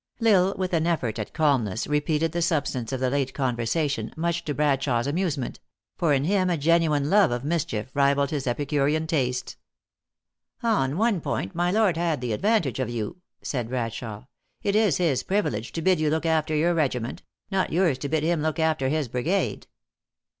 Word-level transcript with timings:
L 0.19 0.27
Isle, 0.47 0.55
with 0.57 0.73
an 0.73 0.87
effort 0.87 1.19
at 1.19 1.31
calmness, 1.31 1.85
repeated 1.85 2.31
the 2.31 2.41
sub 2.41 2.65
stance 2.65 2.91
of 2.91 2.99
the 2.99 3.11
late 3.11 3.35
conversation, 3.35 4.11
much 4.17 4.43
to 4.45 4.55
Bradshawe 4.55 5.01
s 5.01 5.05
amusement; 5.05 5.59
for 5.95 6.11
in 6.11 6.23
him 6.23 6.49
a 6.49 6.57
genuine 6.57 7.07
love 7.11 7.29
of 7.29 7.43
mischief 7.43 7.91
rivaled 7.93 8.31
his 8.31 8.47
epicurean 8.47 9.05
tastes." 9.05 9.57
On 10.79 10.97
one 10.97 11.21
point, 11.21 11.53
my 11.53 11.69
lord 11.69 11.97
had 11.97 12.19
the 12.19 12.33
advantage 12.33 12.79
of 12.79 12.89
you," 12.89 13.17
said 13.43 13.69
Bradshawe." 13.69 14.25
It 14.63 14.75
is 14.75 14.97
his 14.97 15.21
privilege 15.21 15.71
to 15.73 15.83
bid 15.83 15.99
you 15.99 16.09
look 16.09 16.25
after 16.25 16.55
ypur 16.55 16.75
regiment; 16.75 17.21
not 17.51 17.71
yours 17.71 17.99
to 17.99 18.09
bid 18.09 18.23
him 18.23 18.41
look 18.41 18.57
after 18.57 18.89
his 18.89 19.07
brigade." 19.07 19.13
334 19.29 19.31
THE 19.37 19.49
ACTRESS 19.49 19.49
IN 19.49 19.49
HIGH 19.49 19.49
LIFE. 19.49 20.25